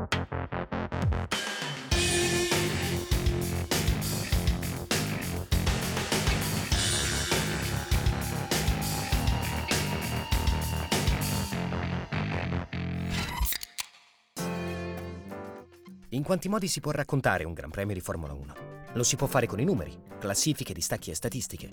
[0.00, 0.06] In
[16.22, 18.54] quanti modi si può raccontare un Gran Premio di Formula 1?
[18.94, 21.68] Lo si può fare con i numeri, classifiche, distacchi e statistiche.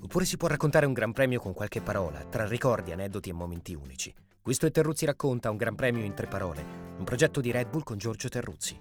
[0.00, 3.74] Oppure si può raccontare un Gran Premio con qualche parola, tra ricordi, aneddoti e momenti
[3.74, 4.12] unici.
[4.48, 6.64] Questo è Terruzzi racconta un Gran Premio in tre parole,
[6.96, 8.78] un progetto di Red Bull con Giorgio Terruzzi.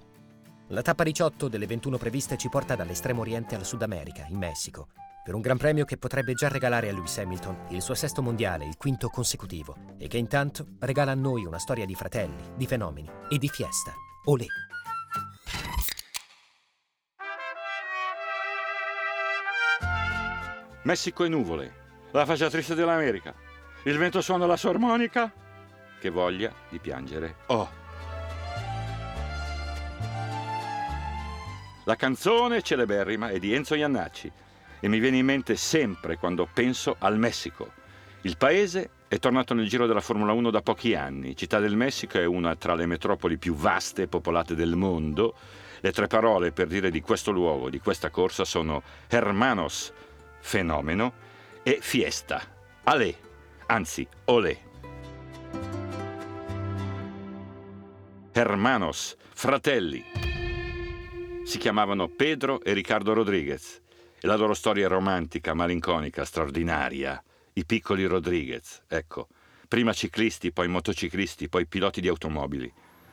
[0.70, 4.88] La tappa 18 delle 21 previste ci porta dall'estremo oriente al Sud America, in Messico,
[5.26, 8.66] per un Gran Premio che potrebbe già regalare a Lewis Hamilton il suo sesto mondiale,
[8.66, 13.10] il quinto consecutivo, e che intanto regala a noi una storia di fratelli, di fenomeni
[13.28, 13.92] e di fiesta.
[14.28, 14.46] Olè!
[20.84, 21.74] Messico e nuvole,
[22.12, 23.36] la faccia triste dell'America.
[23.84, 25.44] Il vento suona la sua armonica.
[26.00, 27.36] Che voglia di piangere.
[27.48, 27.86] Oh!
[31.86, 34.32] La canzone celeberrima è di Enzo Iannacci
[34.80, 37.72] e mi viene in mente sempre quando penso al Messico.
[38.22, 41.36] Il paese è tornato nel giro della Formula 1 da pochi anni.
[41.36, 45.34] Città del Messico è una tra le metropoli più vaste e popolate del mondo.
[45.80, 49.94] Le tre parole per dire di questo luogo, di questa corsa, sono Hermanos,
[50.40, 51.14] fenomeno,
[51.64, 52.42] e fiesta,
[52.84, 53.16] alè,
[53.68, 54.67] anzi olè.
[58.38, 60.04] Hermanos, fratelli.
[61.44, 63.82] Si chiamavano Pedro e Riccardo Rodriguez
[64.20, 67.20] e la loro storia è romantica, malinconica, straordinaria.
[67.54, 69.28] I piccoli Rodriguez, ecco.
[69.68, 72.72] Prima ciclisti, poi motociclisti, poi piloti di automobili.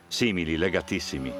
[0.08, 1.32] Simili, legatissimi.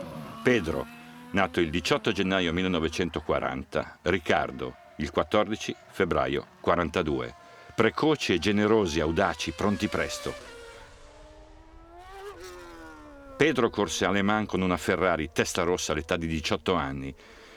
[0.43, 0.87] Pedro,
[1.33, 7.35] nato il 18 gennaio 1940, Riccardo, il 14 febbraio 42.
[7.75, 10.54] Precoci e generosi, audaci, pronti presto.
[13.45, 17.15] Pedro corse alle Man con una Ferrari testa rossa all'età di 18 anni.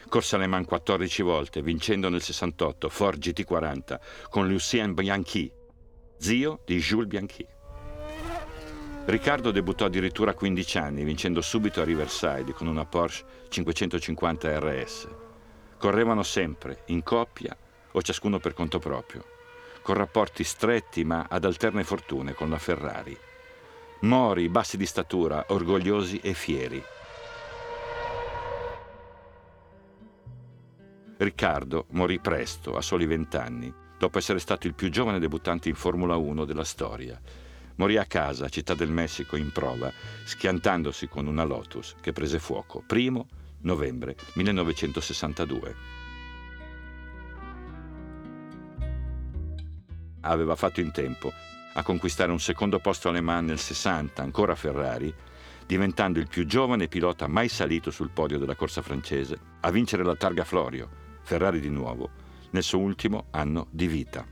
[0.10, 3.98] Corse alle Man 14 volte, vincendo nel 68 Ford GT40
[4.30, 5.50] con Lucien Bianchi,
[6.18, 7.48] zio di Jules Bianchi.
[9.06, 15.08] Riccardo debuttò addirittura a 15 anni, vincendo subito a Riverside con una Porsche 550 RS.
[15.78, 17.56] Correvano sempre, in coppia
[17.94, 19.24] o ciascuno per conto proprio,
[19.84, 23.18] con rapporti stretti ma ad alterne fortune con la Ferrari.
[24.02, 26.84] Mori, bassi di statura, orgogliosi e fieri.
[31.18, 36.16] Riccardo morì presto, a soli vent'anni, dopo essere stato il più giovane debuttante in Formula
[36.16, 37.20] 1 della storia.
[37.78, 39.92] Morì a casa, città del Messico, in prova,
[40.26, 42.84] schiantandosi con una Lotus che prese fuoco.
[42.86, 43.28] Primo
[43.62, 45.76] novembre 1962.
[50.22, 51.34] Aveva fatto in tempo
[51.78, 55.14] a conquistare un secondo posto alle Mans nel 60, ancora Ferrari,
[55.66, 60.16] diventando il più giovane pilota mai salito sul podio della corsa francese a vincere la
[60.16, 60.90] targa Florio,
[61.24, 62.10] Ferrari di nuovo,
[62.52, 64.26] nel suo ultimo anno di vita.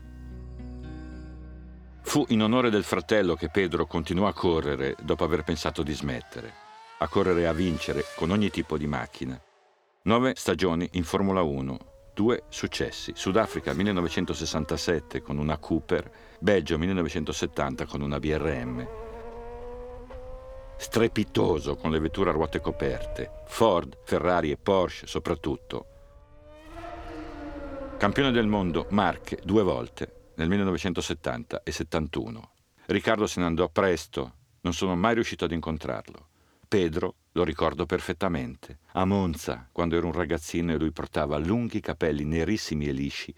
[2.02, 6.64] Fu in onore del fratello che Pedro continuò a correre dopo aver pensato di smettere
[6.98, 9.38] a correre e a vincere con ogni tipo di macchina.
[10.02, 11.78] Nove stagioni in Formula 1,
[12.16, 13.12] due successi.
[13.14, 18.88] Sudafrica 1967 con una Cooper, Belgio 1970 con una BRM.
[20.78, 25.86] Strepitoso con le vetture a ruote coperte, Ford, Ferrari e Porsche soprattutto.
[27.98, 32.50] Campione del mondo Marche due volte, nel 1970 e 71.
[32.86, 34.32] Riccardo se ne andò presto,
[34.62, 36.28] non sono mai riuscito ad incontrarlo.
[36.66, 38.78] Pedro lo ricordo perfettamente.
[38.92, 43.34] A Monza, quando ero un ragazzino e lui portava lunghi capelli nerissimi e lisci,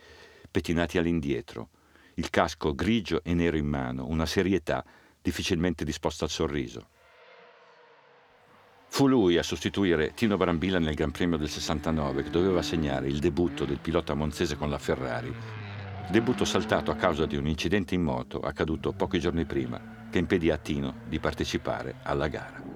[0.49, 1.71] pettinati all'indietro,
[2.15, 4.85] il casco grigio e nero in mano, una serietà
[5.21, 6.91] difficilmente disposta al sorriso.
[8.87, 13.19] Fu lui a sostituire Tino Brambilla nel Gran Premio del 69 che doveva segnare il
[13.19, 15.35] debutto del pilota monzese con la Ferrari.
[16.09, 20.51] Debutto saltato a causa di un incidente in moto accaduto pochi giorni prima che impedì
[20.51, 22.68] a Tino di partecipare alla gara.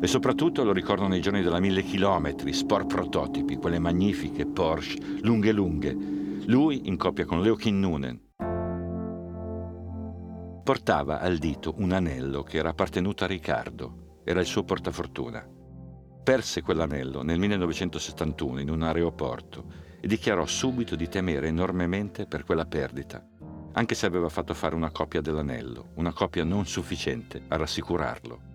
[0.00, 5.50] E soprattutto lo ricordano i giorni della mille chilometri, sport prototipi, quelle magnifiche Porsche lunghe
[5.50, 5.92] lunghe.
[6.46, 8.26] Lui in coppia con Leo Kinnunen.
[10.62, 15.44] Portava al dito un anello che era appartenuto a Riccardo, era il suo portafortuna.
[16.22, 19.64] Perse quell'anello nel 1971 in un aeroporto
[20.00, 23.26] e dichiarò subito di temere enormemente per quella perdita,
[23.72, 28.47] anche se aveva fatto fare una copia dell'anello, una copia non sufficiente a rassicurarlo.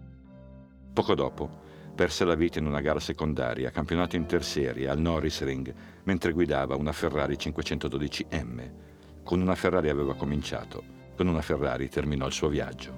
[0.93, 1.61] Poco dopo
[1.95, 5.73] perse la vita in una gara secondaria, campionato interserie al Norris Ring,
[6.03, 8.71] mentre guidava una Ferrari 512M.
[9.23, 10.83] Con una Ferrari aveva cominciato,
[11.15, 12.95] con una Ferrari terminò il suo viaggio.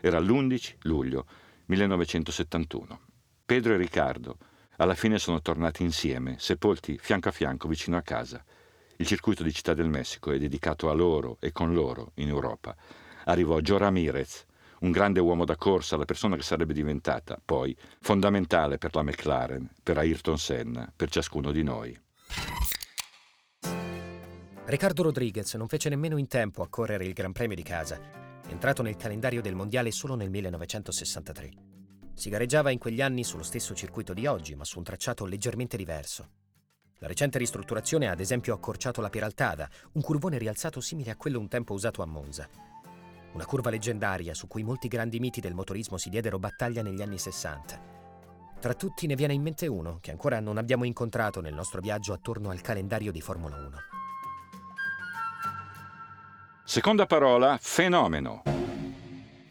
[0.00, 1.24] Era l'11 luglio
[1.66, 3.00] 1971.
[3.44, 4.36] Pedro e Riccardo
[4.78, 8.44] alla fine sono tornati insieme, sepolti fianco a fianco vicino a casa.
[8.96, 12.76] Il circuito di Città del Messico è dedicato a loro e con loro in Europa.
[13.28, 14.46] Arrivò Joe Ramirez,
[14.80, 19.68] un grande uomo da corsa, la persona che sarebbe diventata, poi, fondamentale per la McLaren,
[19.82, 21.98] per Ayrton Senna, per ciascuno di noi.
[24.64, 28.00] Riccardo Rodriguez non fece nemmeno in tempo a correre il Gran Premio di casa,
[28.48, 31.50] entrato nel calendario del Mondiale solo nel 1963.
[32.14, 35.76] Si gareggiava in quegli anni sullo stesso circuito di oggi, ma su un tracciato leggermente
[35.76, 36.30] diverso.
[37.00, 41.38] La recente ristrutturazione ha ad esempio accorciato la Peraltada, un curvone rialzato simile a quello
[41.38, 42.48] un tempo usato a Monza.
[43.38, 47.18] Una curva leggendaria su cui molti grandi miti del motorismo si diedero battaglia negli anni
[47.18, 47.80] 60.
[48.58, 52.12] Tra tutti ne viene in mente uno che ancora non abbiamo incontrato nel nostro viaggio
[52.12, 53.70] attorno al calendario di Formula 1.
[56.64, 58.42] Seconda parola, fenomeno.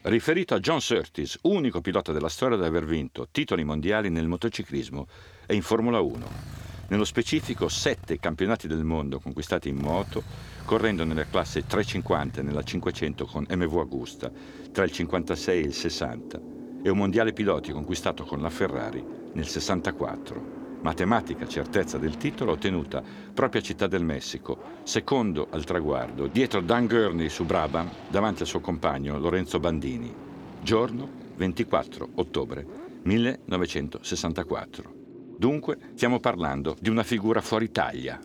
[0.02, 5.06] Riferito a John Surtees, unico pilota della storia ad aver vinto titoli mondiali nel motociclismo
[5.46, 6.67] e in Formula 1.
[6.90, 10.22] Nello specifico sette campionati del mondo conquistati in moto,
[10.64, 14.30] correndo nella classe 350 e nella 500 con MV Agusta
[14.72, 16.40] tra il 56 e il 60
[16.82, 23.02] e un mondiale piloti conquistato con la Ferrari nel 64 matematica certezza del titolo ottenuta
[23.34, 28.48] proprio a Città del Messico, secondo al traguardo, dietro Dan Gurney su Brabham, davanti al
[28.48, 30.14] suo compagno Lorenzo Bandini.
[30.62, 32.66] Giorno 24 ottobre
[33.02, 34.97] 1964.
[35.38, 38.20] Dunque stiamo parlando di una figura fuori taglia.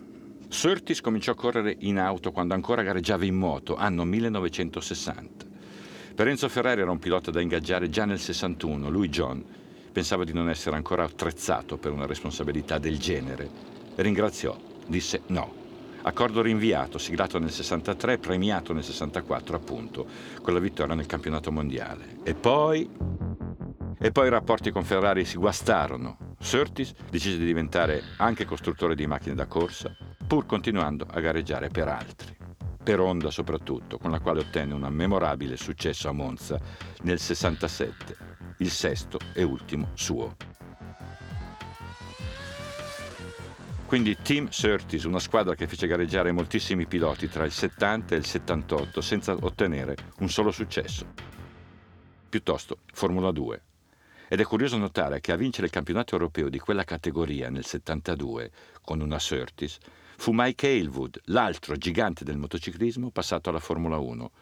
[0.48, 5.46] Surtis cominciò a correre in auto quando ancora gareggiava in moto, anno 1960.
[6.14, 9.44] Per Enzo Ferrari era un pilota da ingaggiare già nel 61, lui John,
[9.94, 13.48] Pensava di non essere ancora attrezzato per una responsabilità del genere.
[13.94, 14.58] Ringraziò,
[14.88, 15.54] disse no.
[16.02, 20.04] Accordo rinviato, siglato nel 63, premiato nel 64, appunto,
[20.42, 22.18] con la vittoria nel campionato mondiale.
[22.24, 22.90] E poi...
[23.96, 26.33] E poi i rapporti con Ferrari si guastarono.
[26.44, 29.96] Surtees decise di diventare anche costruttore di macchine da corsa,
[30.26, 32.36] pur continuando a gareggiare per altri.
[32.82, 36.60] Per Honda soprattutto, con la quale ottenne un memorabile successo a Monza
[37.00, 38.16] nel 67
[38.58, 40.36] il sesto e ultimo suo.
[43.86, 48.26] Quindi Team Surtees, una squadra che fece gareggiare moltissimi piloti tra il 70 e il
[48.26, 51.06] 78 senza ottenere un solo successo.
[52.28, 53.62] Piuttosto Formula 2.
[54.34, 58.50] Ed è curioso notare che a vincere il campionato europeo di quella categoria nel 72
[58.82, 59.78] con una Surtees
[60.16, 64.32] fu Mike Aylwood, l'altro gigante del motociclismo passato alla Formula 1,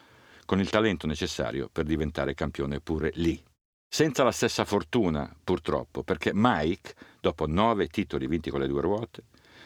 [0.45, 3.39] con il talento necessario per diventare campione pure lì
[3.87, 9.25] senza la stessa fortuna, purtroppo, perché Mike, dopo nove titoli vinti con le due ruote,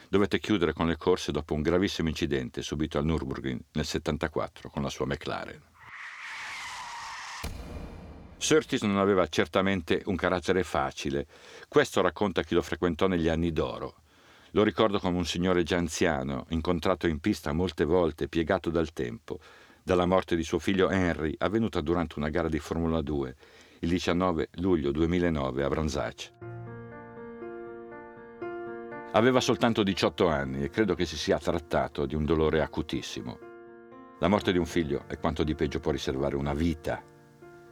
[0.10, 4.84] dovette chiudere con le corse dopo un gravissimo incidente subito al Nürburgring nel 74 con
[4.84, 5.62] la sua McLaren.
[8.38, 11.26] Surtees non aveva certamente un carattere facile,
[11.68, 13.96] questo racconta chi lo frequentò negli anni d'oro.
[14.52, 19.40] Lo ricordo come un signore già anziano, incontrato in pista molte volte, piegato dal tempo,
[19.84, 23.36] dalla morte di suo figlio Henry, avvenuta durante una gara di Formula 2,
[23.80, 26.32] il 19 luglio 2009 a Branzacci.
[29.14, 33.40] Aveva soltanto 18 anni e credo che si sia trattato di un dolore acutissimo.
[34.20, 37.17] La morte di un figlio è quanto di peggio può riservare una vita.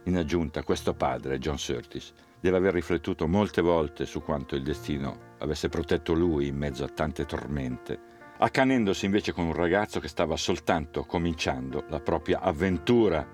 [0.06, 5.34] In aggiunta, questo padre, John Surtees, deve aver riflettuto molte volte su quanto il destino
[5.38, 7.98] avesse protetto lui in mezzo a tante tormente,
[8.38, 13.26] accanendosi invece con un ragazzo che stava soltanto cominciando la propria avventura,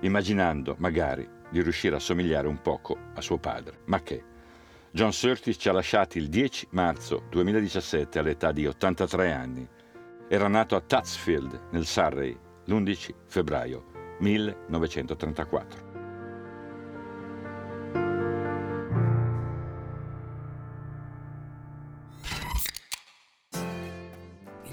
[0.00, 3.80] immaginando, magari, di riuscire a somigliare un poco a suo padre.
[3.86, 4.22] Ma che?
[4.92, 9.68] John Surtees ci ha lasciati il 10 marzo 2017 all'età di 83 anni.
[10.28, 13.86] Era nato a Tutsfield, nel Surrey, l'11 febbraio
[14.20, 15.89] 1934.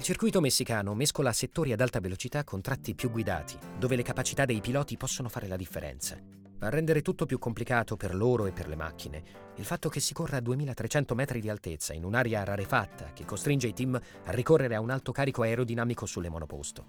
[0.08, 4.62] Circuito messicano mescola settori ad alta velocità con tratti più guidati, dove le capacità dei
[4.62, 6.16] piloti possono fare la differenza.
[6.60, 9.22] A rendere tutto più complicato per loro e per le macchine,
[9.56, 13.66] il fatto che si corra a 2300 metri di altezza in un'area rarefatta che costringe
[13.66, 16.86] i team a ricorrere a un alto carico aerodinamico sulle monoposto.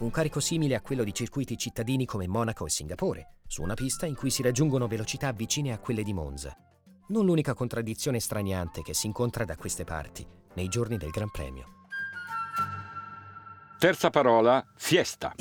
[0.00, 4.04] Un carico simile a quello di circuiti cittadini come Monaco e Singapore, su una pista
[4.04, 6.54] in cui si raggiungono velocità vicine a quelle di Monza.
[7.08, 11.83] Non l'unica contraddizione straniante che si incontra da queste parti nei giorni del Gran Premio.
[13.84, 15.34] Terza parola, fiesta.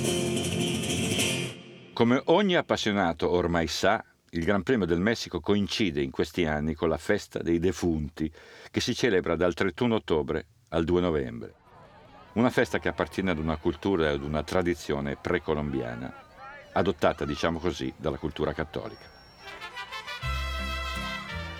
[1.94, 6.90] Come ogni appassionato ormai sa, il Gran Premio del Messico coincide in questi anni con
[6.90, 8.30] la festa dei defunti,
[8.70, 11.54] che si celebra dal 31 ottobre al 2 novembre.
[12.34, 16.14] Una festa che appartiene ad una cultura e ad una tradizione precolombiana.
[16.74, 19.10] adottata, diciamo così, dalla cultura cattolica.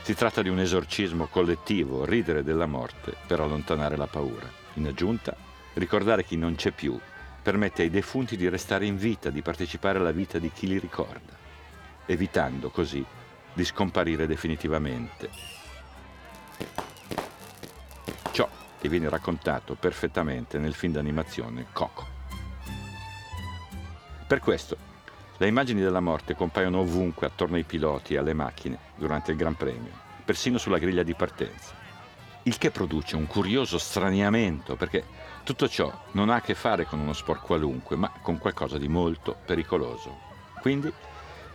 [0.02, 4.52] Si tratta di un esorcismo collettivo, ridere della morte per allontanare la paura.
[4.74, 7.00] In aggiunta, ricordare chi non c'è più
[7.42, 11.34] permette ai defunti di restare in vita, di partecipare alla vita di chi li ricorda,
[12.06, 13.06] evitando così
[13.54, 15.30] di scomparire definitivamente.
[18.32, 18.50] Ciò
[18.80, 22.08] che viene raccontato perfettamente nel film d'animazione Coco.
[24.26, 24.78] Per questo,
[25.38, 29.56] le immagini della morte compaiono ovunque attorno ai piloti e alle macchine durante il Gran
[29.56, 29.92] Premio,
[30.24, 31.83] persino sulla griglia di partenza.
[32.46, 35.06] Il che produce un curioso straniamento perché
[35.44, 38.90] tutto ciò non ha a che fare con uno sport qualunque, ma con qualcosa di
[38.90, 40.20] molto pericoloso.
[40.60, 40.92] Quindi,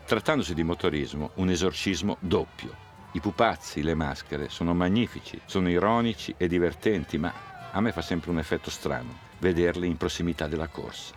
[0.07, 2.75] trattandosi di motorismo, un esorcismo doppio.
[3.12, 7.33] I pupazzi, le maschere sono magnifici, sono ironici e divertenti, ma
[7.71, 11.12] a me fa sempre un effetto strano vederli in prossimità della corsa.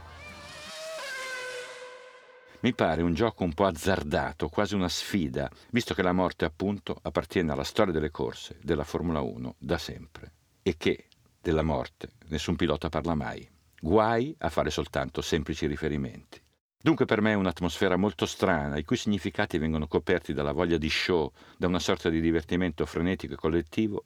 [2.64, 6.96] Mi pare un gioco un po' azzardato, quasi una sfida, visto che la morte appunto
[7.02, 11.08] appartiene alla storia delle corse della Formula 1 da sempre e che
[11.42, 13.50] della morte nessun pilota parla mai.
[13.80, 16.40] Guai a fare soltanto semplici riferimenti.
[16.80, 20.90] Dunque per me è un'atmosfera molto strana, i cui significati vengono coperti dalla voglia di
[20.90, 24.04] show, da una sorta di divertimento frenetico e collettivo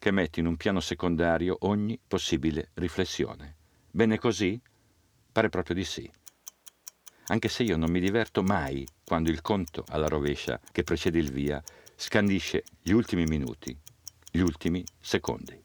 [0.00, 3.58] che mette in un piano secondario ogni possibile riflessione.
[3.92, 4.60] Bene così?
[5.30, 6.10] Pare proprio di sì
[7.26, 11.30] anche se io non mi diverto mai quando il conto alla rovescia che precede il
[11.30, 11.62] via
[11.96, 13.76] scandisce gli ultimi minuti,
[14.30, 15.60] gli ultimi secondi.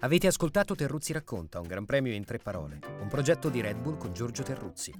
[0.00, 3.96] Avete ascoltato Terruzzi racconta, un gran premio in tre parole, un progetto di Red Bull
[3.96, 4.92] con Giorgio Terruzzi.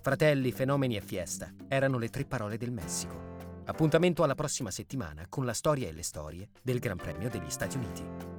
[0.00, 3.32] Fratelli, fenomeni e fiesta erano le tre parole del Messico.
[3.64, 7.78] Appuntamento alla prossima settimana con la storia e le storie del Gran Premio degli Stati
[7.78, 8.33] Uniti.